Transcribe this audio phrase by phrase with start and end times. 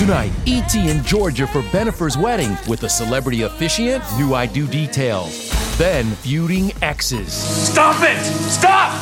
[0.00, 0.88] Tonight, E.T.
[0.88, 5.50] in Georgia for Bennifer's wedding with a celebrity officiant, new I Do details.
[5.76, 7.30] Then, feuding exes.
[7.34, 8.18] Stop it!
[8.24, 8.94] Stop!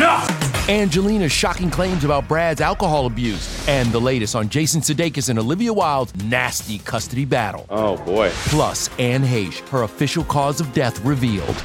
[0.00, 0.26] No!
[0.68, 3.68] Angelina's shocking claims about Brad's alcohol abuse.
[3.68, 7.64] And the latest on Jason Sudeikis and Olivia Wilde's nasty custody battle.
[7.70, 8.30] Oh, boy.
[8.46, 11.62] Plus, Anne Heche, her official cause of death revealed.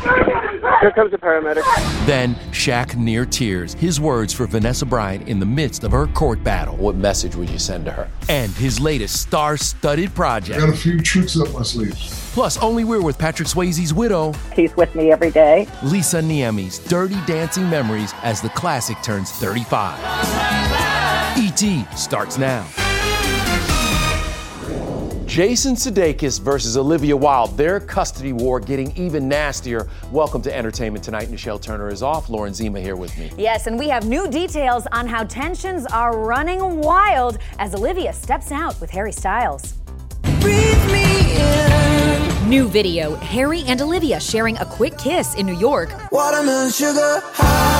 [0.86, 1.64] Here comes the paramedic.
[2.06, 6.44] Then, Shaq near tears, his words for Vanessa Bryant in the midst of her court
[6.44, 6.76] battle.
[6.76, 8.08] What message would you send to her?
[8.30, 10.62] And his latest star studded project.
[10.62, 12.32] I got a few tricks up my sleeves.
[12.36, 14.34] Plus, Only We're with Patrick Swayze's widow.
[14.54, 15.68] He's with me every day.
[15.82, 19.98] Lisa Niemi's Dirty Dancing Memories as the classic turns 35.
[21.40, 21.84] E.T.
[21.96, 22.64] starts now.
[25.36, 29.86] Jason Sudeikis versus Olivia Wilde, their custody war getting even nastier.
[30.10, 31.28] Welcome to Entertainment Tonight.
[31.28, 32.30] Nichelle Turner is off.
[32.30, 33.30] Lauren Zima here with me.
[33.38, 38.50] Yes, and we have new details on how tensions are running wild as Olivia steps
[38.54, 39.74] out with Harry Styles.
[42.48, 46.14] New video Harry and Olivia sharing a quick kiss in New York.
[46.14, 47.75] Watermelon sugar high.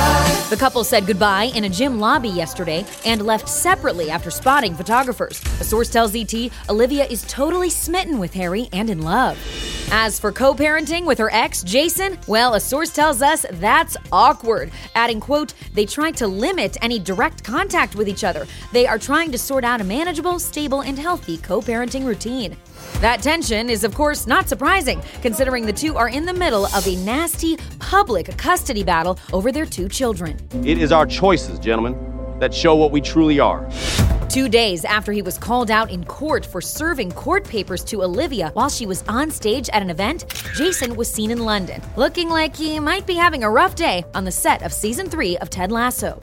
[0.48, 5.42] The couple said goodbye in a gym lobby yesterday and left separately after spotting photographers.
[5.60, 6.32] A source tells ET
[6.68, 9.36] Olivia is totally smitten with Harry and in love.
[9.90, 14.70] As for co parenting with her ex, Jason, well, a source tells us that's awkward,
[14.94, 18.46] adding, quote, they try to limit any direct contact with each other.
[18.72, 22.56] They are trying to sort out a manageable, stable, and healthy co parenting routine.
[23.00, 26.86] That tension is, of course, not surprising, considering the two are in the middle of
[26.86, 30.38] a nasty public custody battle over their two children.
[30.64, 31.94] It is our choices, gentlemen,
[32.40, 33.68] that show what we truly are.
[34.28, 38.50] Two days after he was called out in court for serving court papers to Olivia
[38.54, 42.54] while she was on stage at an event, Jason was seen in London, looking like
[42.54, 45.70] he might be having a rough day on the set of season three of Ted
[45.70, 46.22] Lasso.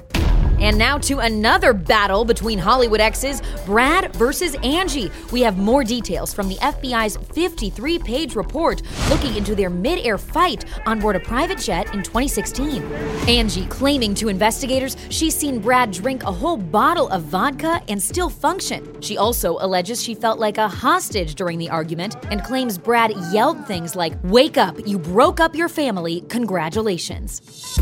[0.60, 5.12] And now to another battle between Hollywood exes, Brad versus Angie.
[5.32, 10.18] We have more details from the FBI's 53 page report looking into their mid air
[10.18, 12.84] fight on board a private jet in 2016.
[13.28, 18.30] Angie claiming to investigators she's seen Brad drink a whole bottle of vodka and still
[18.30, 19.02] function.
[19.02, 23.66] She also alleges she felt like a hostage during the argument and claims Brad yelled
[23.66, 27.42] things like, Wake up, you broke up your family, congratulations.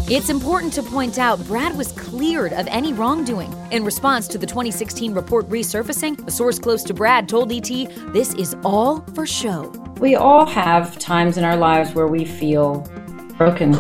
[0.10, 3.54] It's important to point out Brad was cleared of any wrongdoing.
[3.72, 7.70] In response to the 2016 report resurfacing, a source close to Brad told ET
[8.14, 9.70] this is all for show.
[10.00, 12.80] We all have times in our lives where we feel
[13.38, 13.74] broken.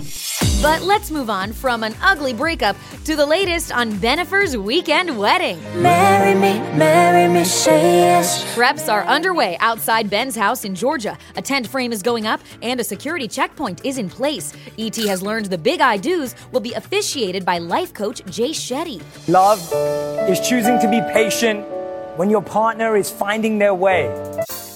[0.61, 2.75] But let's move on from an ugly breakup
[3.05, 5.59] to the latest on Bennifer's weekend wedding.
[5.81, 8.45] Marry me, marry me, say yes.
[8.55, 11.17] Preps are underway outside Ben's house in Georgia.
[11.35, 14.53] A tent frame is going up and a security checkpoint is in place.
[14.77, 19.01] ET has learned the big I do's will be officiated by life coach Jay Shetty.
[19.27, 19.59] Love
[20.29, 21.65] is choosing to be patient
[22.17, 24.05] when your partner is finding their way.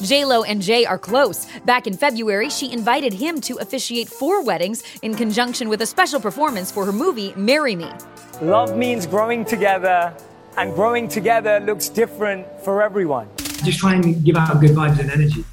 [0.01, 1.47] Lo and Jay are close.
[1.65, 6.19] Back in February, she invited him to officiate four weddings in conjunction with a special
[6.19, 7.89] performance for her movie Marry Me.
[8.41, 10.13] Love means growing together,
[10.57, 13.27] and growing together looks different for everyone.
[13.63, 15.43] Just try and give out good vibes and energy.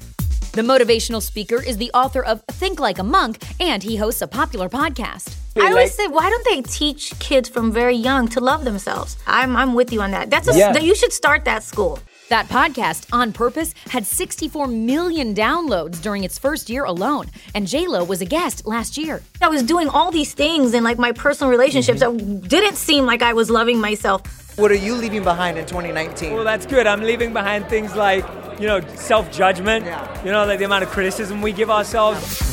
[0.51, 4.27] The motivational speaker is the author of Think Like a Monk, and he hosts a
[4.27, 5.35] popular podcast.
[5.55, 9.17] I always say, why don't they teach kids from very young to love themselves?
[9.25, 10.29] I'm, I'm with you on that.
[10.29, 10.77] That's a, Yeah.
[10.77, 11.99] you should start that school.
[12.29, 18.03] That podcast, On Purpose, had 64 million downloads during its first year alone, and Lo
[18.03, 19.21] was a guest last year.
[19.41, 22.39] I was doing all these things in like my personal relationships mm-hmm.
[22.39, 24.57] that didn't seem like I was loving myself.
[24.57, 26.33] What are you leaving behind in 2019?
[26.33, 26.87] Well, that's good.
[26.87, 28.25] I'm leaving behind things like,
[28.59, 30.23] you know, self judgment, yeah.
[30.23, 32.52] you know, like the amount of criticism we give ourselves.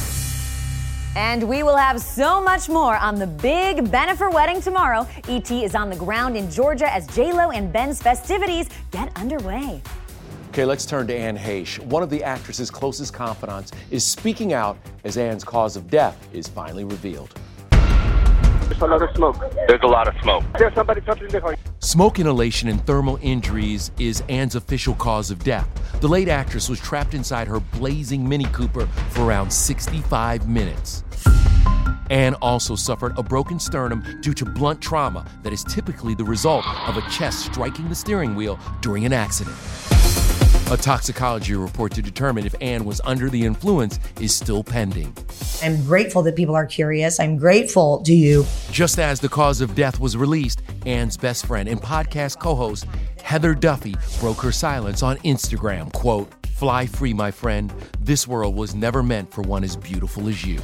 [1.17, 5.09] And we will have so much more on the big Bennifer wedding tomorrow.
[5.29, 9.83] ET is on the ground in Georgia as J-Lo and Ben's festivities get underway.
[10.51, 11.79] Okay, let's turn to Anne Heche.
[11.81, 16.47] One of the actress's closest confidants is speaking out as Anne's cause of death is
[16.49, 17.35] finally revealed.
[18.81, 19.55] There's a lot of smoke.
[19.69, 20.45] There's a lot of smoke.
[20.59, 21.55] There's somebody touching the car.
[21.81, 25.69] Smoke inhalation and thermal injuries is Anne's official cause of death.
[26.01, 31.05] The late actress was trapped inside her blazing Mini Cooper for around 65 minutes.
[32.09, 36.67] Anne also suffered a broken sternum due to blunt trauma that is typically the result
[36.89, 39.57] of a chest striking the steering wheel during an accident.
[40.71, 45.13] A toxicology report to determine if Anne was under the influence is still pending.
[45.65, 47.19] I'm grateful that people are curious.
[47.19, 48.47] I'm grateful to you.
[48.71, 52.87] Just as the cause of death was released, Anne's best friend and podcast co-host
[53.21, 55.93] Heather Duffy broke her silence on Instagram.
[55.93, 57.73] Quote, Fly free, my friend.
[57.99, 60.61] This world was never meant for one as beautiful as you.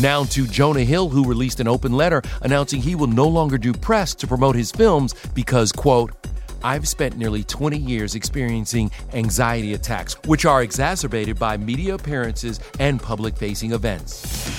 [0.00, 3.72] Now to Jonah Hill, who released an open letter announcing he will no longer do
[3.72, 6.25] press to promote his films because, quote,
[6.62, 13.00] I've spent nearly 20 years experiencing anxiety attacks, which are exacerbated by media appearances and
[13.00, 14.56] public facing events.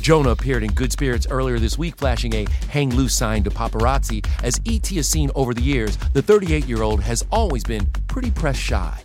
[0.00, 4.24] Jonah appeared in good spirits earlier this week, flashing a hang loose sign to paparazzi.
[4.44, 4.94] As E.T.
[4.94, 9.02] has seen over the years, the 38 year old has always been pretty press shy.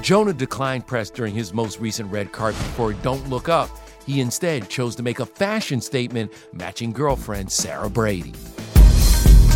[0.00, 3.68] Jonah declined press during his most recent red carpet for Don't Look Up.
[4.06, 8.32] He instead chose to make a fashion statement matching girlfriend Sarah Brady.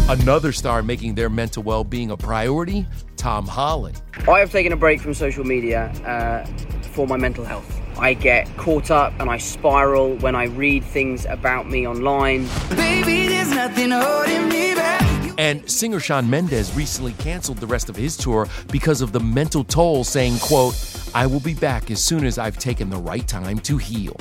[0.06, 2.86] Another star making their mental well being a priority
[3.16, 4.02] Tom Holland.
[4.28, 6.44] I have taken a break from social media uh,
[6.92, 7.80] for my mental health.
[7.98, 12.48] I get caught up and I spiral when I read things about me online.
[12.68, 15.32] Baby, there's nothing holding me back.
[15.38, 19.64] And singer Shawn Mendes recently canceled the rest of his tour because of the mental
[19.64, 20.76] toll, saying, quote,
[21.14, 24.16] I will be back as soon as I've taken the right time to heal.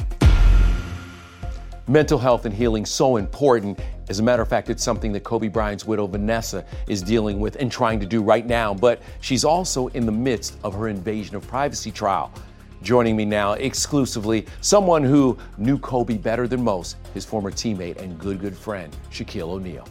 [1.89, 3.77] Mental health and healing so important.
[4.09, 7.55] As a matter of fact, it's something that Kobe Bryant's widow Vanessa is dealing with
[7.55, 8.73] and trying to do right now.
[8.73, 12.31] But she's also in the midst of her invasion of privacy trial.
[12.81, 18.19] Joining me now exclusively, someone who knew Kobe better than most, his former teammate and
[18.19, 19.87] good, good friend, Shaquille O'Neal.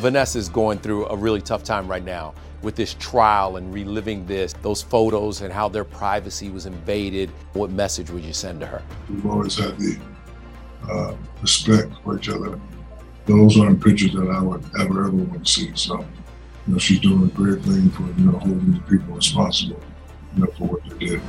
[0.00, 4.26] Vanessa is going through a really tough time right now with this trial and reliving
[4.26, 7.30] this, those photos and how their privacy was invaded.
[7.52, 8.82] What message would you send to her?
[9.08, 9.98] We've always had the
[10.88, 12.58] uh, respect for each other.
[13.28, 15.70] Those aren't pictures that I would ever, ever want to see.
[15.74, 15.98] So,
[16.66, 19.78] you know, she's doing a great thing for, you know, holding the people responsible,
[20.34, 21.20] you know, for what they did.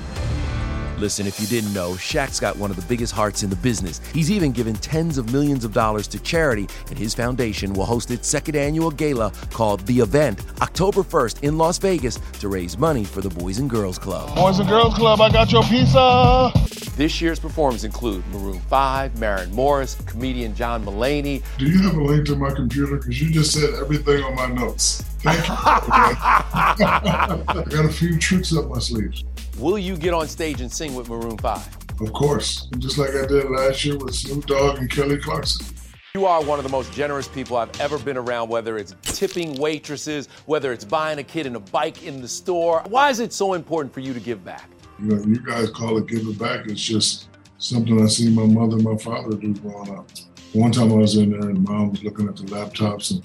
[0.97, 3.99] Listen, if you didn't know, Shaq's got one of the biggest hearts in the business.
[4.13, 8.11] He's even given tens of millions of dollars to charity, and his foundation will host
[8.11, 13.03] its second annual gala called The Event October 1st in Las Vegas to raise money
[13.03, 14.33] for the Boys and Girls Club.
[14.35, 16.51] Boys and Girls Club, I got your pizza.
[16.99, 21.41] This year's performers include Maroon 5, Maren Morris, comedian John Mulaney.
[21.57, 22.97] Do you have a link to my computer?
[22.97, 25.01] Because you just said everything on my notes.
[25.21, 25.53] Thank you.
[25.57, 29.23] I got a few tricks up my sleeves.
[29.57, 31.77] Will you get on stage and sing with Maroon 5?
[32.01, 32.67] Of course.
[32.79, 35.73] Just like I did last year with Snoop Dogg and Kelly Clarkson.
[36.15, 39.57] You are one of the most generous people I've ever been around, whether it's tipping
[39.57, 42.83] waitresses, whether it's buying a kid in a bike in the store.
[42.89, 44.69] Why is it so important for you to give back?
[45.01, 46.67] You know, you guys call it giving back.
[46.67, 50.09] It's just something I seen my mother and my father do growing up.
[50.53, 53.23] One time I was in there and mom was looking at the laptops and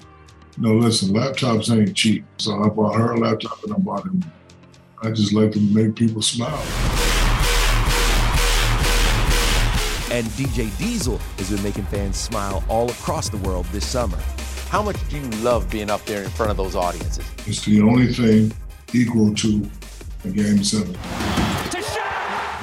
[0.57, 2.23] no, listen, laptops ain't cheap.
[2.37, 4.23] So I bought her a laptop and I bought him.
[5.03, 6.63] I just like to make people smile.
[10.11, 14.17] And DJ Diesel has been making fans smile all across the world this summer.
[14.69, 17.25] How much do you love being up there in front of those audiences?
[17.45, 18.53] It's the only thing
[18.93, 19.69] equal to
[20.23, 20.95] a game seven.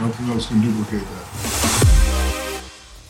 [0.03, 2.63] Nothing else can duplicate that.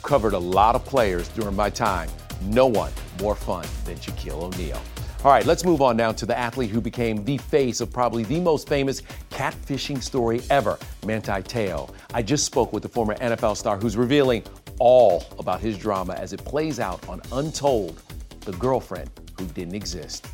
[0.02, 2.10] Covered a lot of players during my time.
[2.42, 4.78] No one more fun than Shaquille O'Neal.
[5.24, 8.24] All right, let's move on now to the athlete who became the face of probably
[8.24, 11.88] the most famous catfishing story ever, Manti Te'o.
[12.12, 14.42] I just spoke with the former NFL star who's revealing
[14.78, 18.02] all about his drama as it plays out on Untold,
[18.40, 19.08] the girlfriend
[19.38, 20.26] who didn't exist.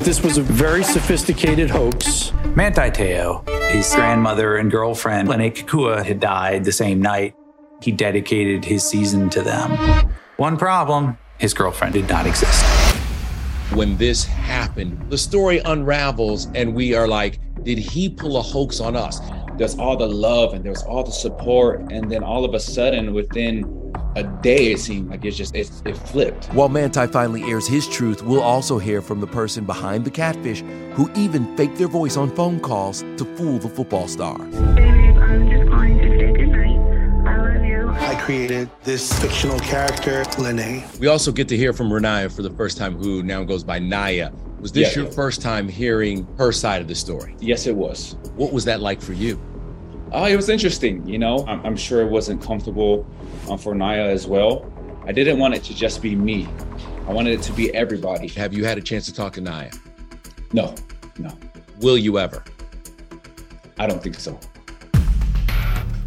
[0.00, 2.32] This was a very sophisticated hoax.
[2.54, 7.34] Manti Te'o, his grandmother and girlfriend, Lennay Kekua, had died the same night.
[7.82, 9.70] He dedicated his season to them.
[10.36, 12.64] One problem his girlfriend did not exist.
[13.74, 18.80] When this happened, the story unravels, and we are like, did he pull a hoax
[18.80, 19.20] on us?
[19.56, 23.12] There's all the love and there's all the support, and then all of a sudden,
[23.12, 23.62] within
[24.18, 26.46] a day, it seemed like it's just it, it flipped.
[26.46, 30.60] While Manti finally airs his truth, we'll also hear from the person behind the catfish
[30.94, 34.36] who even faked their voice on phone calls to fool the football star.
[38.00, 40.98] I created this fictional character, Lennay.
[40.98, 43.78] We also get to hear from Ronaiah for the first time, who now goes by
[43.78, 44.30] Naya.
[44.60, 45.02] Was this Yeah.
[45.04, 47.36] your first time hearing her side of the story?
[47.40, 48.16] Yes, it was.
[48.36, 49.40] What was that like for you?
[50.10, 51.06] Oh, it was interesting.
[51.06, 53.06] You know, I'm, I'm sure it wasn't comfortable
[53.48, 54.70] um, for Naya as well.
[55.04, 56.48] I didn't want it to just be me.
[57.06, 58.28] I wanted it to be everybody.
[58.28, 59.70] Have you had a chance to talk to Naya?
[60.52, 60.74] No,
[61.18, 61.36] no.
[61.80, 62.42] Will you ever?
[63.78, 64.38] I don't think so.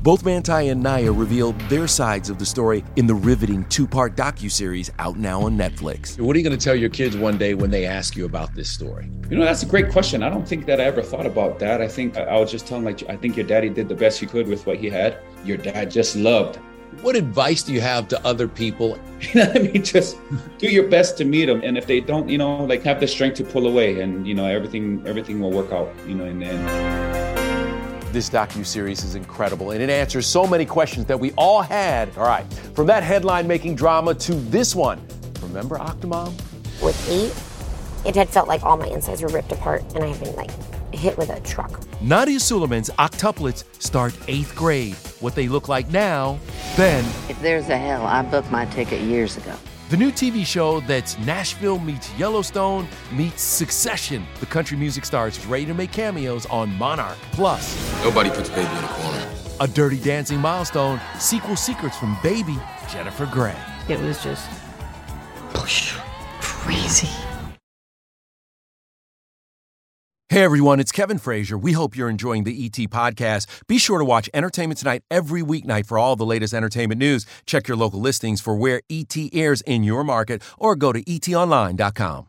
[0.04, 4.90] Both Manti and Naya reveal their sides of the story in the riveting two-part docu-series
[4.98, 6.20] out now on Netflix.
[6.20, 8.56] What are you going to tell your kids one day when they ask you about
[8.56, 9.12] this story?
[9.30, 10.24] You know, that's a great question.
[10.24, 11.82] I don't think that I ever thought about that.
[11.82, 14.20] I think I would just tell them, like, I think your daddy did the best
[14.20, 15.20] he could with what he had.
[15.46, 16.56] Your dad just loved.
[17.04, 18.98] What advice do you have to other people?
[19.22, 19.84] You know what I mean?
[19.84, 20.18] Just
[20.58, 21.62] do your best to meet them.
[21.64, 24.34] And if they don't, you know, like have the strength to pull away and, you
[24.34, 27.31] know, everything, everything will work out, you know, in the end.
[28.12, 32.10] This docu-series is incredible and it answers so many questions that we all had.
[32.18, 35.00] All right, from that headline-making drama to this one.
[35.42, 36.34] Remember Octomom?
[36.84, 37.34] With eight,
[38.06, 40.52] it had felt like all my insides were ripped apart and I had been like
[40.94, 41.72] hit with a truck.
[42.02, 44.96] Nadya Suleman's octuplets start eighth grade.
[45.22, 46.38] What they look like now,
[46.76, 49.56] then If there's a hell, I booked my ticket years ago.
[49.92, 54.26] The new TV show that's Nashville meets Yellowstone meets Succession.
[54.40, 57.18] The country music star is ready to make cameos on Monarch.
[57.34, 59.30] Plus, Nobody puts baby in a corner.
[59.60, 62.58] a dirty dancing milestone, sequel secrets from Baby,
[62.90, 63.58] Jennifer Grey.
[63.90, 64.50] It was just
[66.40, 67.10] crazy.
[70.32, 71.58] Hey everyone, it's Kevin Frazier.
[71.58, 73.48] We hope you're enjoying the ET podcast.
[73.68, 77.26] Be sure to watch Entertainment Tonight every weeknight for all the latest entertainment news.
[77.46, 82.28] Check your local listings for where ET airs in your market or go to etonline.com.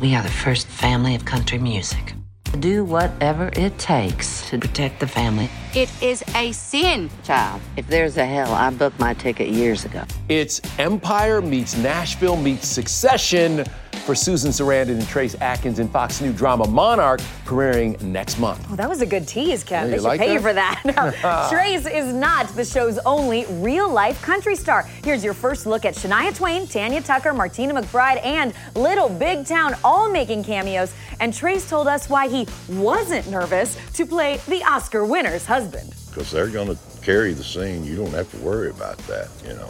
[0.00, 2.14] We are the first family of country music.
[2.58, 5.48] Do whatever it takes to protect the family.
[5.72, 7.08] It is a sin.
[7.22, 10.02] Child, if there's a hell, I booked my ticket years ago.
[10.28, 13.64] It's Empire meets Nashville meets Succession
[14.04, 18.66] for Susan Sarandon and Trace Atkins in Fox new drama Monarch, premiering next month.
[18.70, 19.70] Oh, that was a good tease, Kev.
[19.70, 20.82] Yeah, they should like pay you for that.
[20.84, 24.82] No, Trace is not the show's only real life country star.
[25.04, 29.76] Here's your first look at Shania Twain, Tanya Tucker, Martina McBride, and Little Big Town
[29.84, 30.92] all making cameos.
[31.20, 35.59] And Trace told us why he wasn't nervous to play the Oscar winner's husband.
[36.08, 37.84] Because they're going to carry the scene.
[37.84, 39.68] You don't have to worry about that, you know.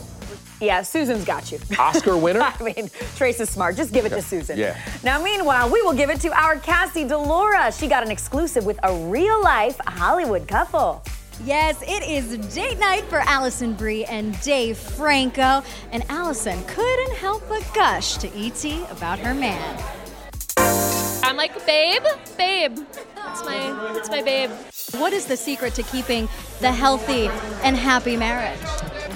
[0.61, 1.59] Yeah, Susan's got you.
[1.79, 2.41] Oscar winner?
[2.41, 3.77] I mean, Trace is smart.
[3.77, 4.59] Just give it to Susan.
[4.59, 4.79] Yeah.
[5.03, 7.79] Now, meanwhile, we will give it to our Cassie DiLaura.
[7.79, 11.03] She got an exclusive with a real life Hollywood couple.
[11.45, 17.43] Yes, it is date night for Alison Brie and Dave Franco, and Alison couldn't help
[17.49, 19.83] but gush to ET about her man.
[21.23, 22.03] I'm like, babe,
[22.37, 22.73] babe.
[22.77, 24.51] It's my, it's my babe.
[24.99, 26.29] What is the secret to keeping
[26.61, 27.29] the healthy
[27.63, 28.59] and happy marriage?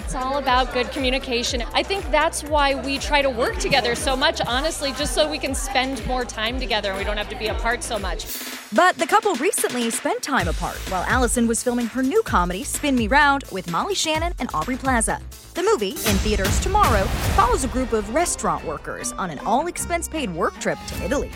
[0.04, 1.62] It's all about good communication.
[1.72, 5.38] I think that's why we try to work together so much, honestly, just so we
[5.38, 8.26] can spend more time together and we don't have to be apart so much.
[8.72, 12.94] But the couple recently spent time apart while Alison was filming her new comedy, Spin
[12.94, 15.20] Me Round, with Molly Shannon and Aubrey Plaza.
[15.54, 17.04] The movie, in theaters tomorrow,
[17.36, 21.30] follows a group of restaurant workers on an all expense paid work trip to Italy.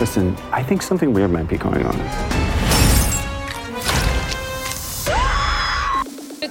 [0.00, 2.51] Listen, I think something weird might be going on.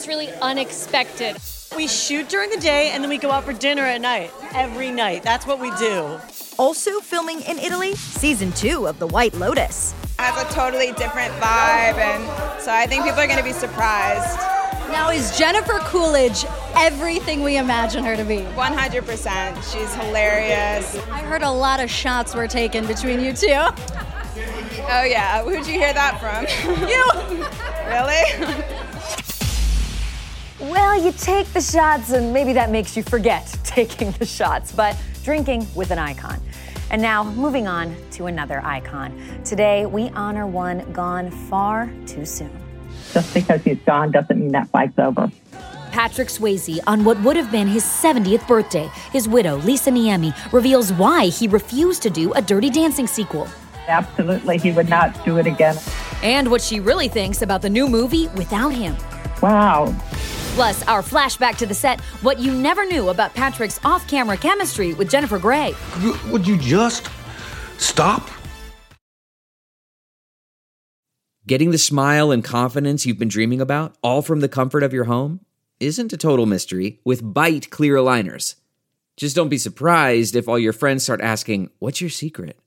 [0.02, 1.38] It's really unexpected.
[1.76, 4.32] We shoot during the day and then we go out for dinner at night.
[4.56, 5.22] Every night.
[5.22, 6.20] That's what we do.
[6.58, 9.94] Also filming in Italy, season two of The White Lotus.
[10.18, 12.24] has a totally different vibe, and
[12.60, 14.40] so I think people are going to be surprised.
[14.92, 18.38] Now, is Jennifer Coolidge everything we imagine her to be?
[18.38, 19.56] 100%.
[19.72, 20.96] She's hilarious.
[21.12, 23.54] I heard a lot of shots were taken between you two.
[24.90, 25.44] Oh, yeah.
[25.44, 26.48] Who'd you hear that from?
[26.90, 27.06] you!
[28.66, 28.78] really?
[30.62, 34.96] Well, you take the shots, and maybe that makes you forget taking the shots, but
[35.24, 36.40] drinking with an icon.
[36.92, 39.20] And now, moving on to another icon.
[39.44, 42.52] Today, we honor one gone far too soon.
[43.12, 45.32] Just because he's gone doesn't mean that fight's over.
[45.92, 50.94] Patrick Swayze, on what would have been his 70th birthday, his widow, Lisa Niemi, reveals
[50.94, 53.48] why he refused to do a Dirty Dancing sequel.
[53.88, 55.76] Absolutely, he would not do it again.
[56.22, 58.96] And what she really thinks about the new movie without him.
[59.42, 59.96] Wow.
[60.52, 64.94] Plus, our flashback to the set, what you never knew about Patrick's off camera chemistry
[64.94, 65.74] with Jennifer Grey.
[66.30, 67.10] Would you just
[67.78, 68.30] stop?
[71.48, 75.06] Getting the smile and confidence you've been dreaming about, all from the comfort of your
[75.06, 75.40] home,
[75.80, 78.56] isn't a total mystery with Byte clear aligners.
[79.18, 82.60] Just don't be surprised if all your friends start asking, What's your secret?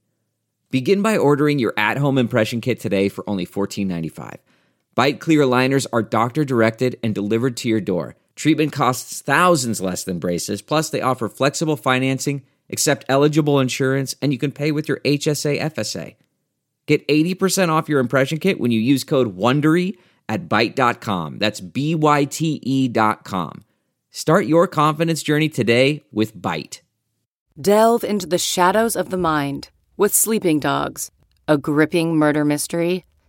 [0.70, 4.38] Begin by ordering your at home impression kit today for only $14.95.
[4.96, 8.14] Byte clear aligners are doctor directed and delivered to your door.
[8.36, 14.32] Treatment costs thousands less than braces, plus, they offer flexible financing, accept eligible insurance, and
[14.32, 16.14] you can pay with your HSA FSA.
[16.86, 19.96] Get 80% off your impression kit when you use code WONDERY
[20.28, 21.38] at Byte.com.
[21.38, 23.64] That's B-Y-T-E dot com.
[24.10, 26.80] Start your confidence journey today with Byte.
[27.60, 31.10] Delve into the shadows of the mind with Sleeping Dogs,
[31.48, 33.04] a gripping murder mystery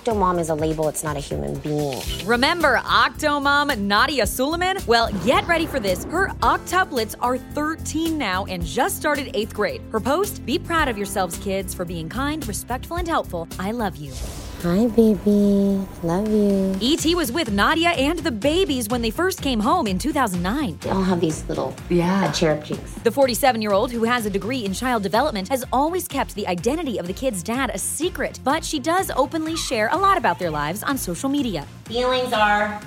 [0.00, 2.02] Octomom is a label, it's not a human being.
[2.24, 4.86] Remember Octomom Nadya Suleman?
[4.86, 6.04] Well, get ready for this.
[6.04, 9.82] Her octuplets are 13 now and just started eighth grade.
[9.92, 13.46] Her post Be proud of yourselves, kids, for being kind, respectful, and helpful.
[13.58, 14.14] I love you.
[14.62, 15.80] Hi, baby.
[16.02, 16.76] Love you.
[16.80, 17.14] E.T.
[17.14, 20.76] was with Nadya and the babies when they first came home in 2009.
[20.82, 22.26] They all have these little yeah.
[22.26, 22.92] uh, cherub cheeks.
[23.02, 26.46] The 47 year old, who has a degree in child development, has always kept the
[26.46, 30.38] identity of the kid's dad a secret, but she does openly share a lot about
[30.38, 31.66] their lives on social media.
[31.86, 32.82] Feelings are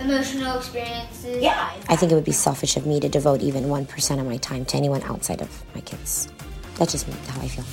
[0.00, 1.42] emotional experiences.
[1.42, 1.70] Yeah.
[1.90, 4.64] I think it would be selfish of me to devote even 1% of my time
[4.64, 6.30] to anyone outside of my kids.
[6.80, 7.64] That's just how I feel.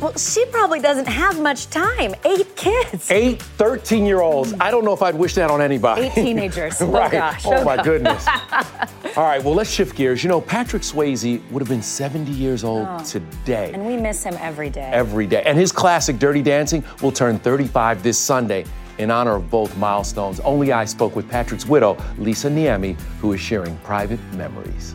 [0.00, 2.14] Well, she probably doesn't have much time.
[2.24, 3.08] Eight kids.
[3.10, 4.52] Eight 13 year olds.
[4.58, 6.06] I don't know if I'd wish that on anybody.
[6.06, 6.76] Eight teenagers.
[6.80, 7.06] Oh, right.
[7.08, 7.42] Oh, gosh.
[7.46, 8.26] Oh, my goodness.
[9.16, 10.24] All right, well, let's shift gears.
[10.24, 13.04] You know, Patrick Swayze would have been 70 years old Oh.
[13.04, 13.70] today.
[13.74, 14.90] And we miss him every day.
[14.92, 15.42] Every day.
[15.44, 18.64] And his classic Dirty Dancing will turn 35 this Sunday.
[18.98, 23.40] In honor of both milestones, Only I spoke with Patrick's widow, Lisa Niemi, who is
[23.40, 24.94] sharing private memories.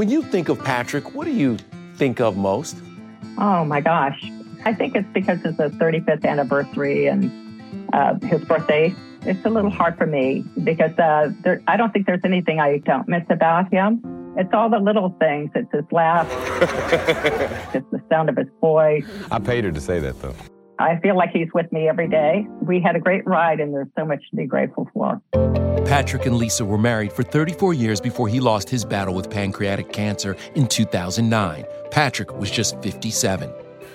[0.00, 1.58] When you think of Patrick, what do you
[1.96, 2.74] think of most?
[3.36, 4.18] Oh my gosh.
[4.64, 7.30] I think it's because it's the 35th anniversary and
[7.92, 8.94] uh, his birthday.
[9.26, 12.78] It's a little hard for me because uh, there, I don't think there's anything I
[12.78, 14.00] don't miss about him.
[14.38, 15.50] It's all the little things.
[15.54, 16.26] It's his laugh,
[17.74, 19.04] it's the sound of his voice.
[19.30, 20.34] I paid her to say that, though.
[20.78, 22.46] I feel like he's with me every day.
[22.62, 25.20] We had a great ride, and there's so much to be grateful for.
[25.86, 29.92] Patrick and Lisa were married for 34 years before he lost his battle with pancreatic
[29.92, 31.64] cancer in 2009.
[31.90, 33.52] Patrick was just 57.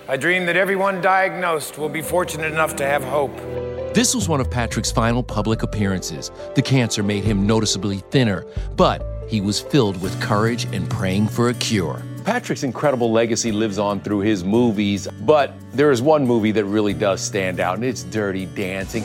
[0.08, 3.34] I dream that everyone diagnosed will be fortunate enough to have hope.
[3.94, 6.30] This was one of Patrick's final public appearances.
[6.54, 8.44] The cancer made him noticeably thinner,
[8.76, 12.02] but he was filled with courage and praying for a cure.
[12.24, 16.92] Patrick's incredible legacy lives on through his movies, but there is one movie that really
[16.92, 19.04] does stand out, and it's Dirty Dancing.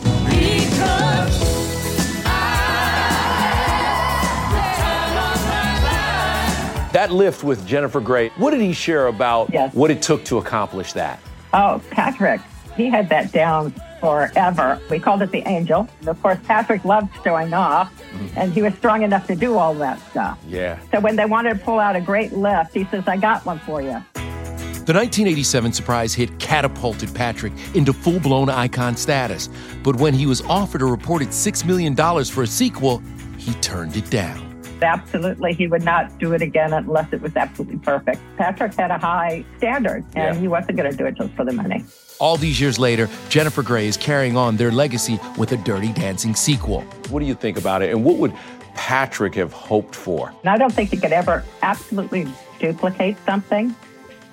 [7.01, 9.73] That lift with Jennifer Grey, what did he share about Yes.
[9.73, 11.19] what it took to accomplish that?
[11.51, 12.41] Oh, Patrick,
[12.77, 14.79] he had that down forever.
[14.87, 15.89] We called it the Angel.
[16.01, 18.27] And of course, Patrick loved showing off, mm-hmm.
[18.37, 20.37] and he was strong enough to do all that stuff.
[20.47, 20.77] Yeah.
[20.91, 23.57] So when they wanted to pull out a great lift, he says, I got one
[23.57, 23.99] for you.
[24.13, 29.49] The 1987 surprise hit catapulted Patrick into full blown icon status.
[29.81, 33.01] But when he was offered a reported $6 million for a sequel,
[33.39, 34.50] he turned it down.
[34.83, 38.19] Absolutely, he would not do it again unless it was absolutely perfect.
[38.37, 40.41] Patrick had a high standard, and Yeah.
[40.41, 41.83] he wasn't going to do it just for the money.
[42.19, 46.35] All these years later, Jennifer Grey is carrying on their legacy with a Dirty Dancing
[46.35, 46.81] sequel.
[47.09, 47.91] What do you think about it?
[47.91, 48.33] And what would
[48.75, 50.31] Patrick have hoped for?
[50.41, 52.27] And I don't think you could ever absolutely
[52.59, 53.75] duplicate something.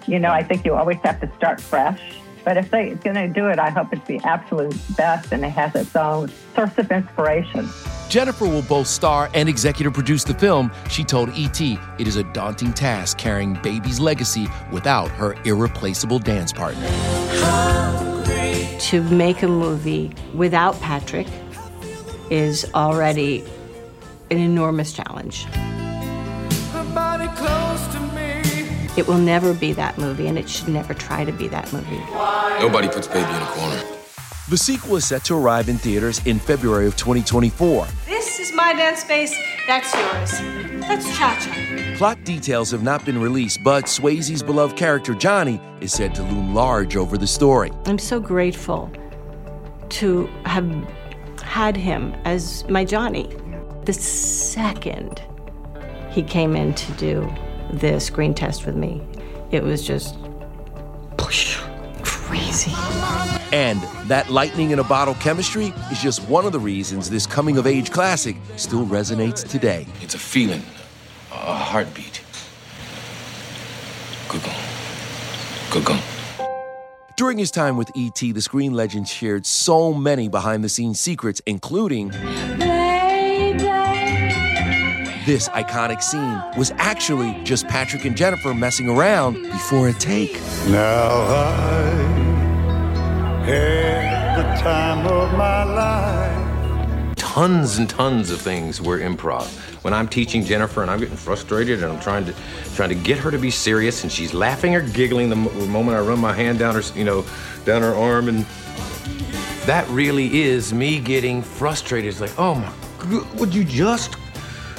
[0.07, 2.01] You know, I think you always have to start fresh.
[2.45, 5.51] But if they're going to do it, I hope it's the absolute best and it
[5.51, 7.69] has its own source of inspiration.
[8.09, 10.73] Jennifer will both star and executive produce the film.
[10.89, 16.53] She told ET it is a daunting task carrying Baby's legacy without her irreplaceable dance
[16.53, 16.89] partner.
[18.79, 21.27] To make a movie without Patrick
[22.31, 23.45] is already
[24.31, 25.47] an enormous challenge.
[28.99, 32.01] It will never be that movie, and it should never try to be that movie.
[32.61, 33.81] Nobody puts baby in a corner.
[34.49, 37.87] The sequel is set to arrive in theaters in February of 2024.
[38.07, 40.81] This is my dance space, that's yours.
[40.81, 41.95] That's Cha Cha.
[41.97, 46.53] Plot details have not been released, but Swayze's beloved character Johnny is said to loom
[46.53, 47.71] large over the story.
[47.87, 48.91] I'm so grateful
[49.91, 50.69] to have
[51.41, 53.33] had him as my Johnny.
[53.85, 55.23] The second
[56.11, 57.33] he came in to do
[57.73, 59.03] the screen test with me,
[59.51, 60.17] it was just
[62.03, 62.73] crazy.
[63.53, 67.57] And that lightning in a bottle chemistry is just one of the reasons this coming
[67.57, 69.87] of age classic still resonates today.
[70.03, 70.63] It's a feeling,
[71.33, 72.23] a heartbeat.
[74.29, 74.53] Google.
[75.71, 75.99] Google.
[77.17, 81.41] During his time with E.T., the screen legend shared so many behind the scenes secrets,
[81.47, 82.11] including
[85.29, 90.33] this iconic scene was actually just Patrick and Jennifer messing around before a take.
[90.69, 91.91] Now I
[93.45, 97.15] had the time of my life.
[97.17, 99.49] Tons and tons of things were improv.
[99.85, 102.35] When I'm teaching Jennifer and I'm getting frustrated and I'm trying to
[102.75, 106.01] trying to get her to be serious and she's laughing or giggling the moment I
[106.01, 107.23] run my hand down her, you know,
[107.67, 108.47] down her arm and
[109.67, 112.09] that really is me getting frustrated.
[112.09, 112.73] It's like, oh my,
[113.11, 114.17] g- would you just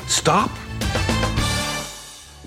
[0.10, 0.52] stop?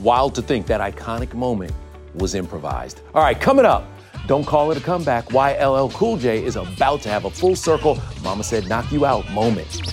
[0.00, 1.72] Wild to think that iconic moment
[2.14, 3.00] was improvised.
[3.14, 3.84] All right, coming up,
[4.26, 5.32] don't call it a comeback.
[5.32, 9.06] Why LL Cool J is about to have a full circle, Mama said knock you
[9.06, 9.92] out moment.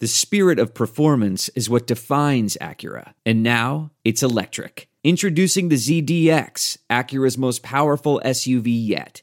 [0.00, 4.88] The spirit of performance is what defines Acura, and now it's electric.
[5.02, 9.22] Introducing the ZDX, Acura's most powerful SUV yet.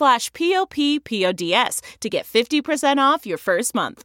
[0.33, 4.03] p-o-p-p-o-d-s to get 50% off your first month.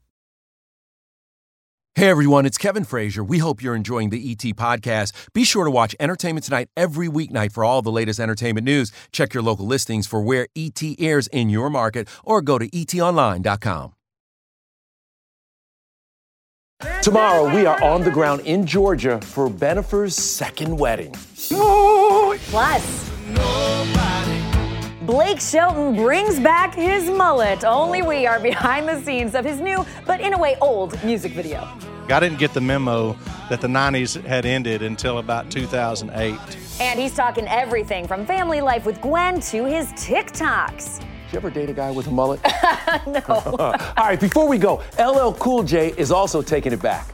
[1.97, 3.25] Hey everyone, it's Kevin Frazier.
[3.25, 5.15] We hope you're enjoying the ET podcast.
[5.33, 8.93] Be sure to watch Entertainment Tonight every weeknight for all the latest entertainment news.
[9.13, 13.95] Check your local listings for where ET airs in your market or go to etonline.com.
[17.01, 21.15] Tomorrow, we are on the ground in Georgia for Bennifer's second wedding.
[22.51, 23.11] Plus,
[25.07, 27.65] Blake Shelton brings back his mullet.
[27.65, 31.31] Only we are behind the scenes of his new, but in a way old, music
[31.31, 31.61] video.
[32.09, 33.17] I didn't get the memo
[33.49, 36.37] that the 90s had ended until about 2008.
[36.81, 40.99] And he's talking everything from family life with Gwen to his TikToks.
[40.99, 42.41] Did you ever date a guy with a mullet?
[43.07, 43.23] no.
[43.61, 47.07] All right, before we go, LL Cool J is also taking it back.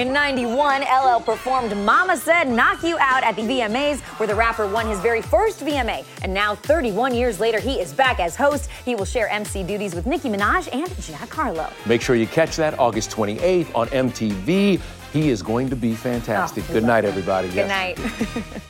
[0.00, 4.66] In 91, LL performed Mama Said Knock You Out at the VMAs, where the rapper
[4.66, 6.06] won his very first VMA.
[6.22, 8.70] And now, 31 years later, he is back as host.
[8.86, 11.68] He will share MC duties with Nicki Minaj and Jack Harlow.
[11.84, 14.80] Make sure you catch that August 28th on MTV.
[15.12, 16.64] He is going to be fantastic.
[16.70, 17.48] Oh, Good night, everybody.
[17.48, 17.98] Good Yes.
[17.98, 18.62] night.